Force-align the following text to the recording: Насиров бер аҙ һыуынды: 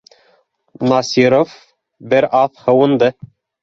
Насиров 0.93 1.55
бер 2.15 2.31
аҙ 2.43 2.61
һыуынды: 2.67 3.17